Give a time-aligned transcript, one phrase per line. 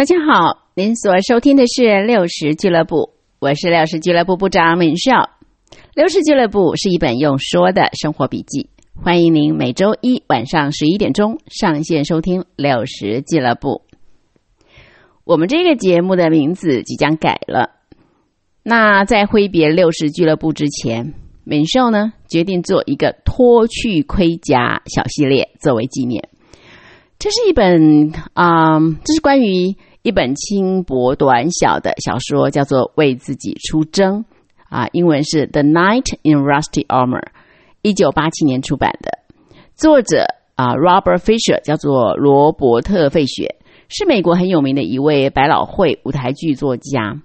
[0.00, 5.28] 大家好，您所收听的是六十俱乐部，我是六十俱乐部部长敏少。
[5.94, 13.82] 六十俱乐部是一本用说的生活笔记，欢迎您每周一晚上十一点钟上线收听六十俱乐部。
[15.24, 17.68] 我们这个节目的名字即将改了，
[18.62, 21.12] 那在挥别六十俱乐部之前，
[21.44, 26.26] 敏少呢决定做一个脱去盔甲小系列作为纪念。
[27.18, 34.24] 这是一本啊、这是关于一本轻薄短小的小说，叫做《为自己出征》
[34.70, 37.20] 啊，英文是《The Knight in Rusty Armor》，
[37.82, 39.18] 一九八七年出版的。
[39.74, 43.56] 作者啊，Robert Fisher 叫做罗伯特·费雪，
[43.88, 47.20] 是美国很有名的一位百老汇舞台剧作家。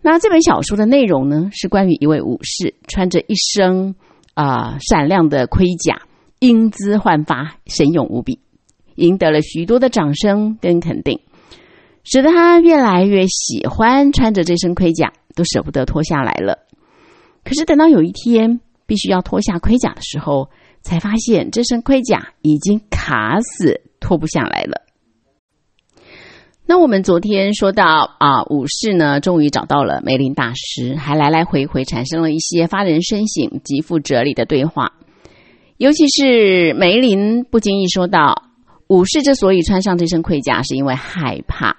[0.00, 3.96] 那这本小说的内容呢，是关于一位武士穿着一身
[4.34, 6.02] 啊、闪亮的盔甲，
[6.38, 8.38] 英姿焕发，神勇无比。
[8.94, 11.18] 赢得了许多的掌声跟肯定，
[12.04, 16.58] 使得他越来越喜欢穿着这身盔甲，都舍不得脱下来了。
[17.44, 20.48] 可是等到有一天必须要脱下盔甲的时候，
[20.82, 24.82] 才发现这身盔甲已经卡死，脱不下来了。
[26.66, 34.92] 那我们昨天说到啊，武士呢终于找到了梅林大师，还来来回回产生了一些发人深省、极富哲理的对话。
[35.76, 38.44] 尤其是梅林不经意说到，
[38.88, 41.76] 武士之所以穿上这身盔甲，是因为害怕。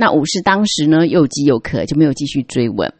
[0.00, 2.94] 那武士当时呢又饥又渴，就没有继续追问。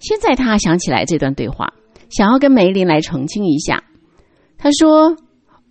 [0.00, 1.72] 现在他想起来这段对话，
[2.10, 3.84] 想要跟梅林来澄清一下。
[4.58, 5.16] 他说：“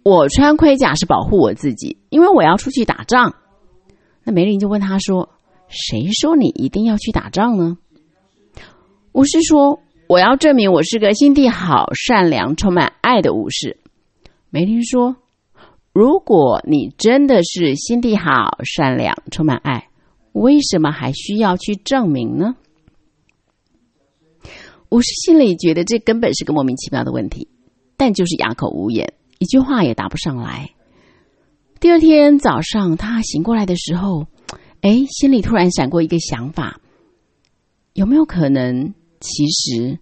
[0.02, 3.36] 我穿盔甲是保护我自己，因为我要出去打仗。”
[4.24, 5.28] 那梅林就问他说
[5.68, 7.78] ：“谁说你一定要去打仗呢？”
[9.12, 13.78] 武士说：“我要证明我是个心地好、善良、充满爱的武士。”
[14.50, 15.18] 梅林说
[15.92, 19.90] ：“如果你真的是心地好、善良、充满爱，
[20.36, 22.56] 为什么还需要去证明呢？”
[24.92, 27.48] 武士心里觉得这根本是个莫名其妙的问题，
[27.98, 30.72] 但就是哑口无言，一句话也答不上来。
[31.80, 34.28] 第二天早上，他醒过来的时候，
[34.82, 36.80] 哎，心里突然闪过一个想法：
[37.94, 40.00] 有没有可能，其实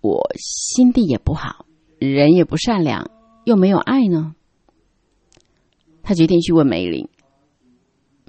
[0.00, 1.66] 我心地也不好，
[1.98, 3.10] 人也不善良，
[3.44, 4.34] 又没有爱呢？
[6.02, 7.08] 他决定去问梅林，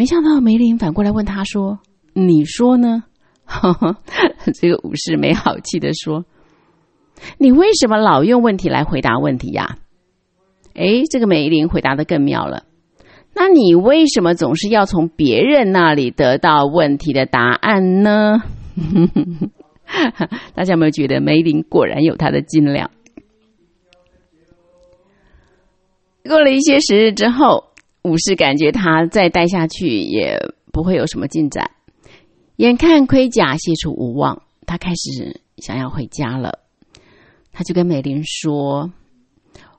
[0.01, 1.77] 没想到梅林反过来问他说
[2.13, 3.03] ：“你说呢？”
[4.59, 6.25] 这个武士没好气的说
[7.37, 9.77] ：“你为什么老用问题来回答问题呀？”
[10.73, 12.63] 哎，这个梅林回答的更妙了。
[13.35, 18.41] 那你为什么总是要从别人那里得到问题的答案呢？
[20.55, 22.89] 大家有没有觉得梅林果然有他的斤两？
[26.27, 27.65] 过了一些时日之后，
[28.03, 30.37] 武士感觉他再待下去也
[30.71, 31.71] 不会有什么进展。
[32.57, 36.59] 眼看盔甲卸出无望，他开始想要回家了。
[37.51, 38.91] 他就跟美玲说：“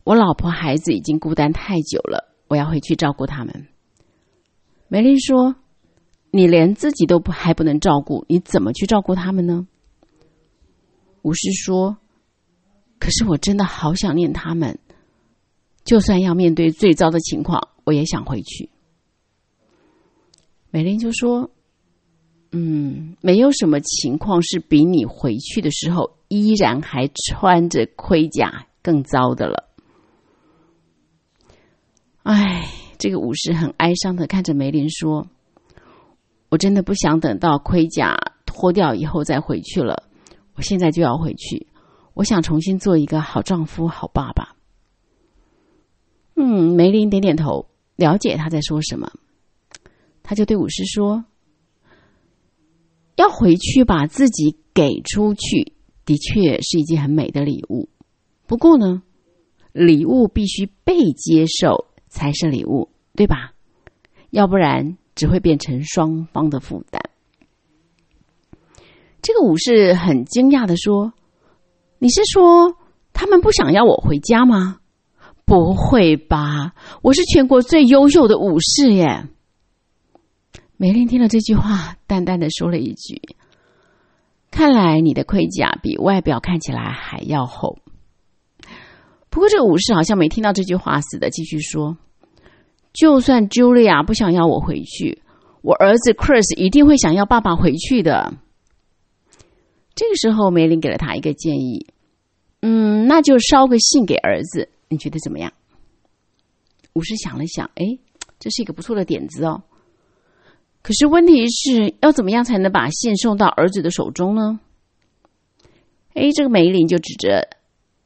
[0.05, 3.67] 我老婆孩子已经孤单太久了，我要回去照顾他们。”
[4.89, 5.57] 梅林说
[6.31, 9.67] ：“你连自己都不还不能照顾，你怎么去照顾他们呢？”
[11.23, 11.97] 武士说
[12.99, 14.79] ：“可是我真的好想念他们，
[15.85, 18.69] 就算要面对最糟的情况，我也想回去。”
[20.71, 21.51] 梅林就说
[22.53, 29.69] ：“嗯，没有什么情况是比你回去的时候依然还穿着盔甲更糟的了。”
[32.25, 35.27] 哎，这个武士很哀伤的看着梅林说
[36.51, 38.17] ：“我真的不想等到盔甲
[38.47, 40.05] 脱掉以后再回去了。”
[40.55, 41.67] 我现在就要回去，
[42.13, 44.55] 我想重新做一个好丈夫、好爸爸。
[46.37, 47.67] 嗯，梅林点点头，
[47.97, 49.13] 了解他在说什么。
[50.23, 51.25] 他就对武士说
[53.17, 57.89] ：“要回去把自己给出去，的确是一件很美的礼物。
[58.47, 59.03] 不过呢，
[59.73, 63.53] 礼物必须被接受才是礼物，对吧？
[64.31, 67.03] 要不然只会变成双方的负担。”
[69.23, 71.13] 这个武士很惊讶的说
[71.99, 72.77] ：“你是说
[73.13, 74.81] 他们不想要我回家吗？
[75.53, 76.73] 不会吧，
[77.03, 79.29] 我是全国最优秀的武士耶！”
[80.79, 83.21] 梅林听了这句话，淡淡的说了一句
[84.51, 87.77] ：“看来你的盔甲比外表看起来还要厚。”
[89.29, 91.99] 不过这个武士好像没听到这句话似的，继续说
[92.95, 95.21] ：“就算 Julia 不想要我回去，
[95.61, 98.33] 我儿子 Chris 一定会想要爸爸回去的。”
[99.95, 101.89] 这个时候，梅林给了他一个建议
[102.63, 105.53] ：“嗯，那就捎个信给儿子，你觉得怎么样？”
[106.95, 107.85] 武士想了想，哎，
[108.39, 109.63] 这是一个不错的点子哦。
[110.83, 114.61] 可是问题是要怎么样才能把信送到儿子的手中呢？
[116.15, 117.49] 哎，这个梅林就指着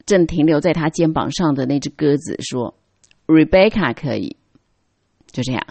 [0.05, 2.73] 正停留在他肩膀上的那只鸽子说
[3.27, 4.37] ：“Rebecca 可以。”
[5.27, 5.61] 就这样，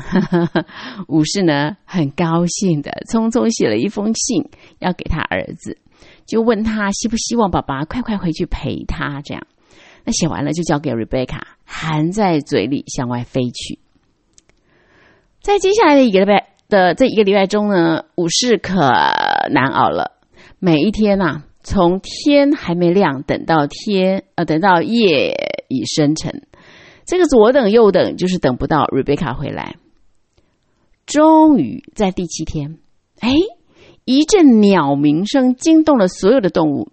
[1.09, 5.79] 武士呢很高兴的匆匆写了一封信要给他儿子，
[6.27, 9.23] 就问他希不希望爸爸快快回去陪他。
[9.23, 9.47] 这样，
[10.07, 13.81] 那写完了就交给 Rebecca，含在嘴里向外飞去。
[15.43, 18.77] 在接下来的一个礼拜的这一个礼拜中呢，武士可
[19.51, 20.13] 难熬了。
[20.61, 25.35] 每一天呐，从天还没亮等到天，呃，等到夜
[25.67, 26.47] 已深沉。
[27.05, 29.75] 这个左等右等，就是等不到 Rebecca 回来。
[31.05, 32.79] 终于在第七天，
[33.19, 33.33] 哎，
[34.05, 36.93] 一阵鸟鸣声惊动了所有的动物。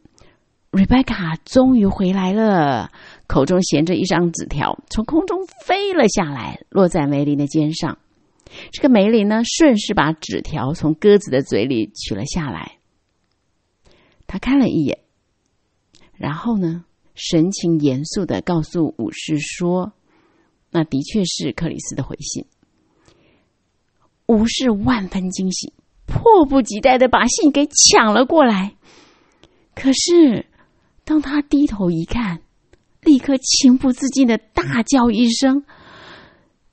[0.73, 2.91] Rebecca 终于回来了，
[3.27, 7.99] 口中衔着一张纸条，从空中飞了下来，落在梅林的肩上。
[8.71, 12.79] 这个梅林呢，顺势把纸条从鸽子的嘴里取了下来。
[14.25, 14.97] 他看了一眼，
[16.15, 19.93] 然后呢，神情严肃的告诉武士说。
[20.71, 22.47] 那的确是克里斯的回信。
[24.25, 25.71] 武士万分惊喜，
[26.07, 28.73] 迫不及待的把信给抢了过来。
[29.75, 30.47] 可是，
[31.05, 32.41] 当他低头一看，
[33.01, 35.65] 立刻情不自禁的大叫一声：“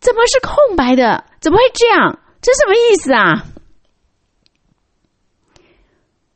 [0.01, 1.25] 怎么是空白的？
[1.41, 2.21] 怎么会这样？
[2.41, 3.47] 这什么意思啊？”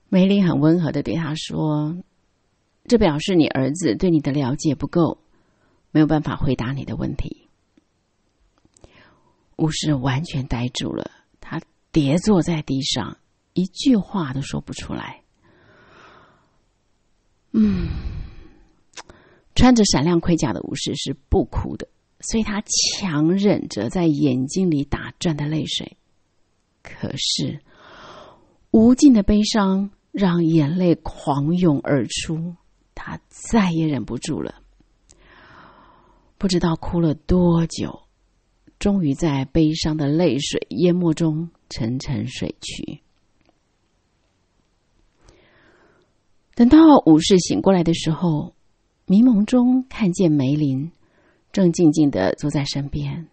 [0.08, 1.96] 梅林很温和的对他说
[2.87, 5.19] ：“这表示你儿子对你的了解不够，
[5.91, 7.49] 没有办法回答你的问题。”
[9.58, 11.11] 巫师完全呆住了，
[11.41, 11.61] 他
[11.91, 13.19] 跌坐在地上，
[13.55, 15.24] 一句话都说不出来。
[17.56, 17.87] 嗯，
[19.55, 21.87] 穿着闪亮盔甲的武士是不哭的，
[22.19, 25.97] 所以他强忍着在眼睛里打转的泪水。
[26.83, 27.61] 可是，
[28.73, 32.56] 无尽的悲伤让眼泪狂涌而出，
[32.93, 34.56] 他再也忍不住了，
[36.39, 38.01] 不知道哭了多久。
[38.81, 43.04] 终于在悲伤的泪水淹没中沉沉睡去。
[46.55, 48.55] 等到武士醒过来的时候，
[49.06, 50.93] 迷蒙中看见梅林
[51.53, 53.29] 正静静的坐在身边。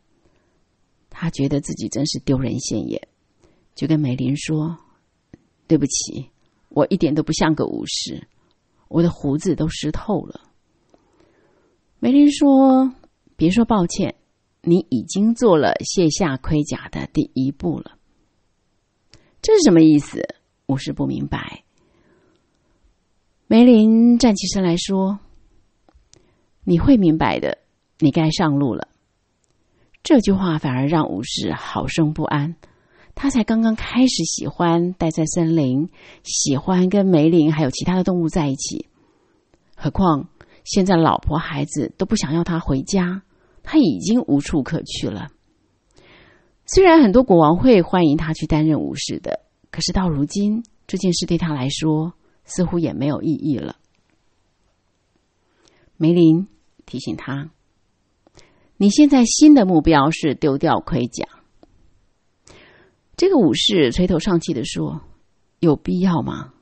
[1.09, 3.07] 他觉得自己真是丢人现眼，
[3.75, 4.77] 就跟梅林说
[5.67, 6.29] ：“对不起，
[6.69, 8.27] 我一点都不像个武士，
[8.87, 10.41] 我的胡子都湿透了。”
[11.99, 12.93] 梅林说
[13.35, 14.15] ：“别说抱歉。”
[14.63, 17.97] 你已经做了卸下盔甲的第一步了，
[19.41, 20.21] 这是什么意思？
[20.67, 21.63] 武士不明白。
[23.51, 25.19] 梅林站起身来说
[26.63, 27.57] ：“你会明白的，
[27.99, 28.87] 你该上路了。”
[30.03, 32.55] 这句话反而让武士好生不安。
[33.13, 35.89] 他才刚刚开始喜欢待在森林，
[36.23, 38.87] 喜欢跟梅林还有其他的动物在一起，
[39.75, 40.29] 何况
[40.63, 43.21] 现在老婆孩子都不想要他回家。
[43.63, 45.27] 他已经无处可去了。
[46.65, 52.13] 虽然很多国王会欢迎他去担任武士的，可是到如今这件事对他来说
[52.43, 53.77] 似乎也没有意义了。
[55.97, 56.47] 梅林
[56.85, 57.51] 提醒他
[58.77, 61.27] ：“你现在新的目标是丢掉盔甲。”
[63.15, 65.01] 这个武士垂头丧气的说
[65.59, 66.53] ：“有必要吗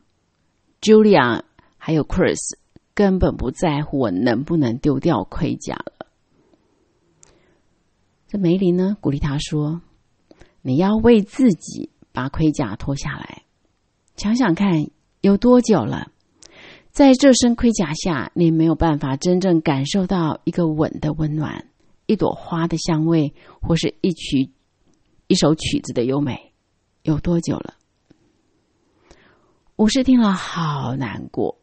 [0.82, 1.44] ？”Julia
[1.78, 2.58] 还有 Chris
[2.94, 6.08] 根本不在乎我能不能丢掉盔甲了。
[8.28, 9.82] 这梅林呢，鼓励他说
[10.62, 13.44] ：“你要为自己把盔甲脱下来，
[14.18, 14.90] 想想看，
[15.22, 16.12] 有多久了，
[16.92, 21.68] 在这身盔甲下，你没有办法真正感受到一个吻的温暖，
[22.06, 24.50] 一朵花的香味，或是一曲
[25.28, 26.54] 一首曲子的优美，
[27.04, 27.76] 有多久了？”
[29.76, 31.58] 武士听了好难过，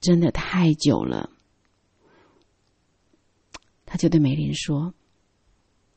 [0.00, 1.30] 真的太久了。
[3.84, 4.92] 他就对梅林说。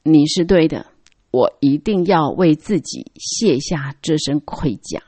[0.04, 0.86] 你是对的，
[1.32, 5.04] 我一定要为自己卸下这身盔甲。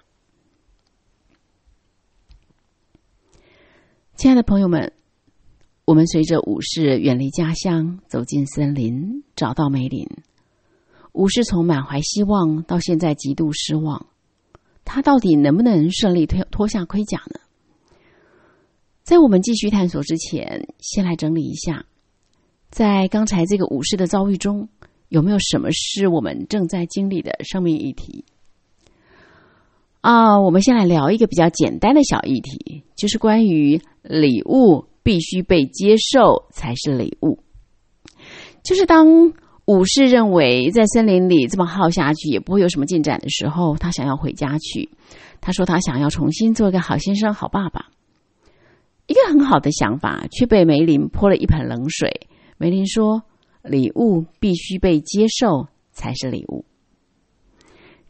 [4.22, 4.94] 亲爱的朋友们，
[5.84, 10.08] 我们随着武士远离家乡，走进森林，找到梅林。
[11.14, 14.06] 武士从满怀希望到现在极度失望，
[14.86, 17.40] 他到底能不能顺利脱脱下盔甲呢？
[19.02, 21.88] 在我们继续探索之前，先来整理一下，
[22.70, 24.70] 在刚才这个武士的遭遇中。
[25.10, 28.24] 有没有什么是我们正在经历的生命议题？
[30.02, 37.40] 啊，我们先来聊一个比较简单的小议题，就是关于礼物必须被接受才是礼物。
[38.64, 39.34] 就是当
[39.66, 44.90] 武士认为在森林里这么耗下去也不会有什么进展的时候，他想要回家去。
[45.40, 47.90] 他说他想要重新做一个好先生、好爸爸。
[49.06, 52.28] 一个很好的想法，却被梅林泼了一盆冷水。
[52.58, 53.24] 梅林说
[53.62, 56.66] ：“礼物必须被接受才是礼物。”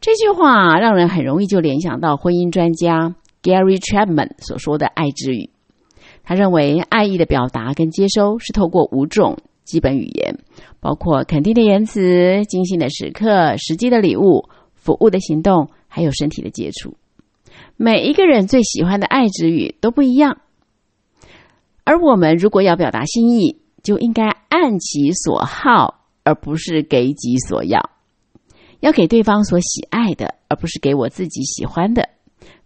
[0.02, 5.50] 这句话让人很容易就联想到婚姻专家 Gary Chapman 所说的“爱之语”。
[6.24, 10.40] 他认为，爱意的表达跟接收是透过五种基本语言，
[10.80, 16.96] 包括肯定的言辞、精心的时刻、实际的礼物、服务的行动，还有身体的接触。
[17.76, 20.38] 每一个人最喜欢的爱之语都不一样，
[21.84, 27.91] 而我们如果要表达心意，就应该按其所好，而不是给己所要。
[28.82, 32.08] 要给对方所喜爱的，而不是给我自己喜欢的。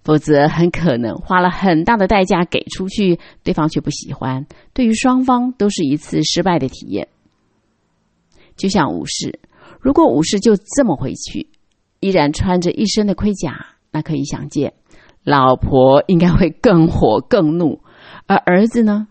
[0.02, 7.08] 否则，很可能花了很大的代价给出去，对方却不喜欢，对于双方都是一次失败的体验。
[8.56, 9.40] 就像武士，
[9.78, 11.50] 如果武士就这么回去，
[12.00, 14.72] 依然穿着一身的盔甲，那可以想见，
[15.22, 17.82] 老婆应该会更火更怒，
[18.26, 19.08] 而儿子呢，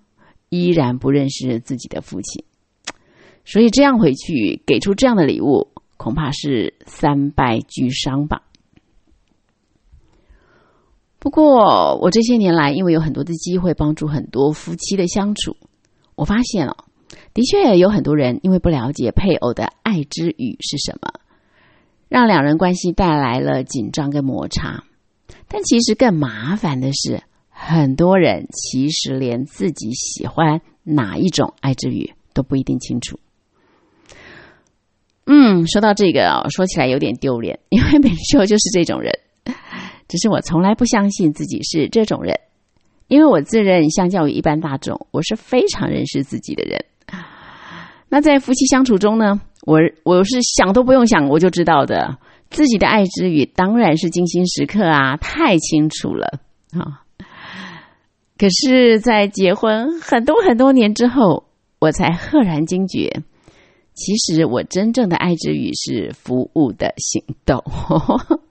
[0.50, 2.44] 依然不认识自己的父亲。
[3.44, 8.44] 所以这样回去，给出这样的礼物，恐怕是三败俱伤吧。
[11.20, 15.58] 不过，我这些年来，因为有很多的机会帮助很多夫妻的相处，
[16.14, 16.86] 我发现了，
[17.34, 21.14] 的确有很多人因为不了解配偶的爱之语是什么，
[22.10, 24.84] 让两人关系带来了紧张跟摩擦。
[25.48, 33.20] 但其实更麻烦的是，很多人其实连自己喜欢哪一种爱之语都不一定清楚。
[35.26, 39.12] 嗯，说到这个，说起来有点丢脸，因为美秀就是这种人。
[40.08, 42.40] 只是我从来不相信自己是这种人，
[43.08, 46.86] 因为我自认相较于一般大众，我是非常认识自己的人。
[48.08, 52.18] 那在夫妻相处中呢，我我是想都不用想，我就知道的，
[52.52, 56.40] 自己的爱之语当然是精心时刻啊，太清楚了
[56.72, 57.02] 啊。
[58.38, 61.46] 可是，在结婚很多很多年之后，
[61.80, 63.24] 我才赫然惊觉，
[63.96, 67.64] 其实我真正的爱之语是服务的行动。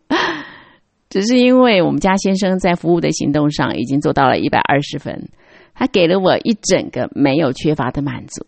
[1.09, 5.29] 只是因为我们家先生在服务的行动上已经做到了一百二十分，
[5.73, 8.45] 他给了我一整个没有缺乏的满足，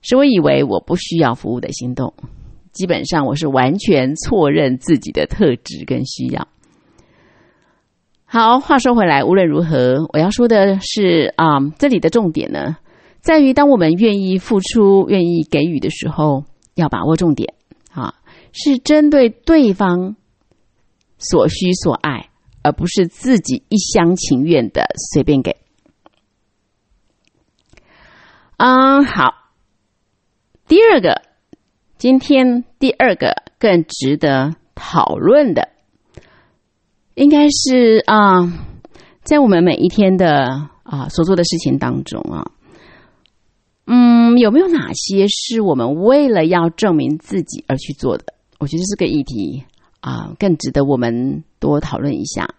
[0.00, 2.14] 使我以为我不需要服务的行动。
[2.70, 6.46] 基本上我是完全错认自己的特质跟需要。
[8.24, 12.76] 好，话说回来，无论如何，我要说的是啊，这里的重点呢，
[13.22, 17.54] 在于当我们愿意付出、愿意给予的时候，要把握重点
[17.90, 18.16] 啊，
[18.52, 20.16] 是针对对方。
[21.24, 22.30] 所需所爱，
[22.64, 25.54] 而不是自己一厢情愿的随便给。
[28.56, 29.32] 嗯，好。
[30.66, 31.22] 第二个，
[31.96, 35.68] 今天第二个更值得讨论的，
[37.14, 38.52] 应该是啊，
[39.22, 42.50] 在我们每一天的啊所做的事情当中啊，
[43.86, 48.34] 嗯，有没有哪些是我们为了要证明自己而去做的？
[48.58, 49.64] 我觉得这个议题。
[50.00, 52.56] 啊，更值得我们多讨论一下。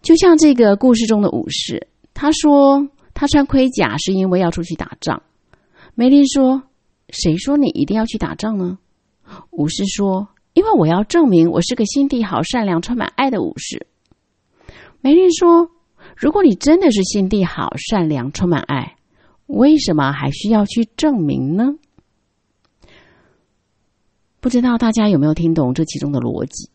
[0.00, 5.22] 就像这个故事中的武士，他说他穿盔甲是因为要出去打仗。
[5.94, 6.62] 梅林说
[7.12, 8.78] ：“谁说你一定要去打仗呢？”
[9.52, 13.86] 武士说：“因为我要证明我是个心地好、善良、充满爱的武士。”
[15.02, 15.68] 梅林说
[16.16, 18.96] ：“如果你真的是心地好、善良、充满爱，
[19.52, 21.74] 为什么还需要去证明呢？”
[24.40, 26.70] 不知道大家有没有听懂这其中的逻辑？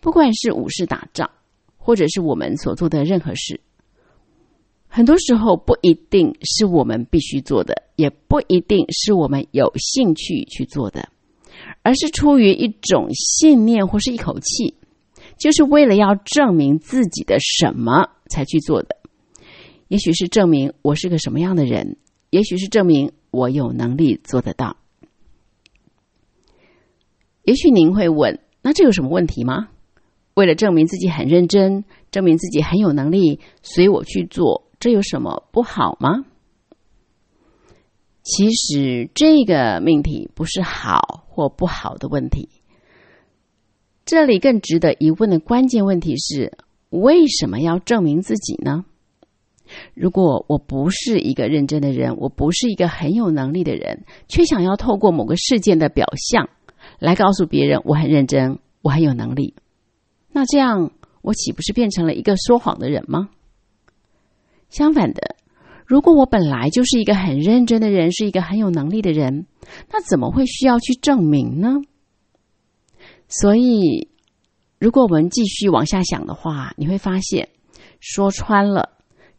[0.00, 1.30] 不管是武士打仗，
[1.76, 3.60] 或者是我们所做的任何事，
[4.88, 11.08] 很多时候不一定是我们必须做的，也不一定是我们有兴趣去做的，
[11.82, 14.74] 而是出于一种信念或是一口气，
[15.38, 18.93] 就是为了要证明自己的什么才去做的。
[19.88, 21.96] 也许是证明我是个什么样的人，
[22.30, 24.76] 也许是证明我有能力做得到。
[27.42, 29.68] 也许您会问：“那这有什么问题吗？”
[30.34, 36.24] 为了证明自己很认真，证明自己很有能力，所以我去做，这有什么不好吗？
[38.22, 42.48] 其实这个命题不是好或不好的问题。
[44.06, 46.56] 这里更值得疑问的关键问题是：
[46.88, 48.86] 为什么要证明自己呢？
[49.94, 56.48] 如果我不是一个认真的人，我不是一个很有能力的人，却想要透过某个事件的表象。
[56.98, 59.54] 来告诉别人我很认真，我很有能力，
[60.32, 60.90] 那这样
[61.22, 63.30] 我岂不是变成了一个说谎的人吗？
[64.68, 65.36] 相反的，
[65.86, 69.46] 如果我本来就是一个很认真的人，是一个很有能力的人，
[69.90, 71.76] 那怎么会需要去证明呢？
[73.28, 74.08] 所以，
[74.78, 77.48] 如果我们继续往下想的话，你会发现，
[77.98, 78.93] 说穿了，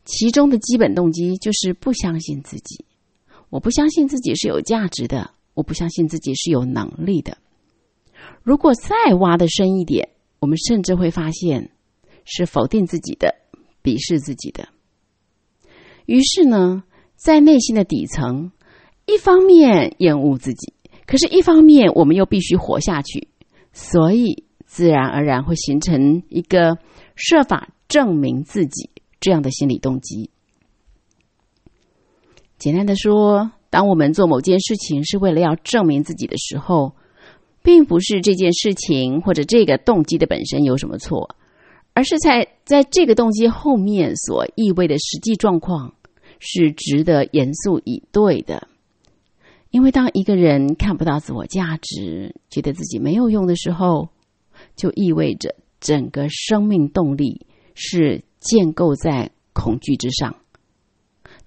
[0.05, 2.85] 其中的基本动机就是不相信自己。
[3.49, 7.37] 我不相信自己是有价值的，我不相信自己是有能力的。
[8.43, 10.09] 如果再挖的深一点，
[10.39, 11.71] 我们甚至会发现
[12.23, 13.33] 是否定自己的、
[13.83, 14.69] 鄙视自己的。
[16.05, 16.83] 于是呢，
[17.15, 18.51] 在内心的底层，
[19.05, 20.73] 一方面厌恶自己，
[21.07, 23.27] 可是一方面我们又必须活下去。
[23.73, 26.77] 所以，自然而然会形成一个
[27.15, 28.89] 设法证明自己
[29.25, 30.29] 这样的心理动机。
[32.59, 36.93] 简单的说，当我们做某件事情是为了要证明自己的时候，
[37.63, 41.35] 并不是这件事情或者这个动机的本身有什么错，
[41.93, 45.95] 而是在在这个动机后面所意味的实际状况
[46.37, 48.67] 是值得严肃以对的。
[49.71, 54.09] 因为当一个人看不到自我价值，觉得自己没有用的时候，
[54.75, 60.37] 就意味着整个生命动力是建构在恐惧之上。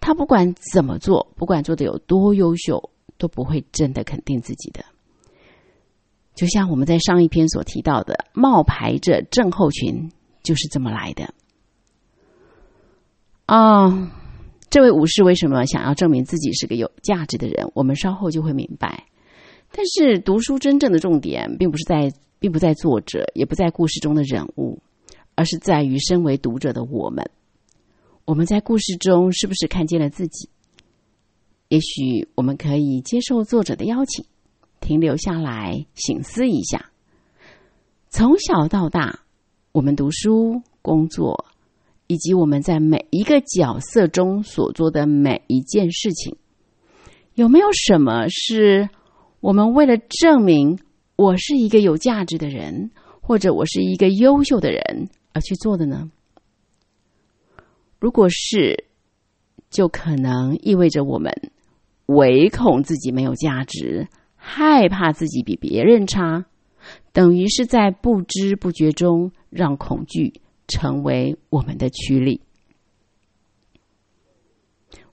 [0.01, 4.85] 他不管怎么做，不管做的有多优秀，都不会真的肯定自己的。
[6.35, 10.11] 就像我们在上一篇所提到的，冒牌者症候群
[10.43, 11.33] 就是这么来的。
[13.47, 14.13] 啊。
[14.71, 17.73] 这位武士为什么想要证明自己是个有价值的人？
[17.73, 19.07] 我们稍后就会明白。
[19.73, 24.83] 但是读书真正的重点，并不是在，并不在作者，也不在故事中的人物，
[25.39, 27.31] 而是在于身为读者的我们。
[28.25, 30.49] 我们在故事中是不是看见了自己？
[31.69, 34.25] 也许我们可以接受作者的邀请，
[34.81, 36.91] 停留下来醒思一下。
[38.09, 39.21] 从小到大，
[39.71, 41.45] 我们读书、工作。
[42.11, 46.35] 以及我们在每一个角色中所做的每一件事情，
[47.35, 48.89] 有没有什么是
[49.41, 50.79] 我们为了证明
[51.17, 52.91] 我是一个有价值的人，
[53.21, 56.11] 或者我是一个优秀的人而去做的呢？
[57.99, 58.85] 如果是，
[59.71, 61.33] 就可能意味着我们
[62.07, 66.47] 唯恐自己没有价值，害怕自己比别人差，
[67.13, 70.43] 等于是在不知不觉中让恐惧。
[70.71, 72.43] 成为我们的驱力。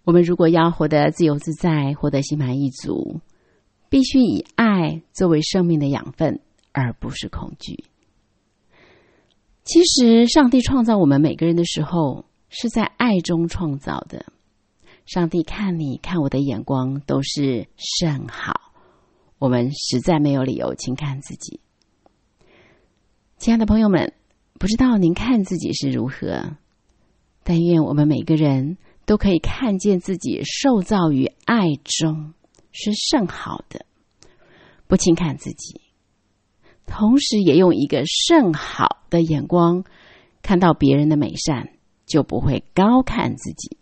[0.04, 3.22] 我们如果要活得自由自在，活得心满意足，
[3.88, 6.42] 必须以爱作为生命的养分，
[6.74, 7.86] 而不是恐惧。
[9.66, 14.26] 其实，上帝创造我们每个人的时候，是在爱中创造的。
[15.06, 18.72] 上帝看你看我的眼光都是甚好，
[19.38, 21.60] 我们实在没有理由轻看自己。
[23.38, 24.14] 亲爱的朋友们。
[24.58, 26.56] 不知道您看自己是如何，
[27.44, 32.34] 但愿我们每个人都可以看见自己受造于爱中
[32.72, 33.86] 是甚好的，
[34.88, 35.82] 不轻看自己，
[36.86, 39.84] 同时也用一个甚好的眼光
[40.42, 41.70] 看到别人的美善，
[42.06, 43.78] 就不会高看自己。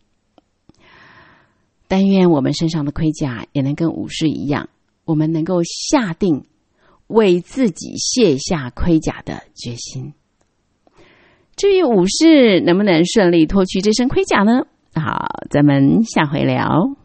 [1.87, 4.69] 但愿我们身上的盔甲也能跟武士一样，
[5.05, 6.45] 我们能够下定
[7.07, 10.13] 为自己卸下盔甲的决心。
[11.55, 14.65] 至于武士能不能顺利脱去这身盔甲呢？
[14.95, 16.95] 好，咱们下回聊。